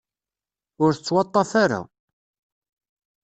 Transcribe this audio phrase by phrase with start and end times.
[0.83, 1.81] Ur tettwaḍḍaf ara.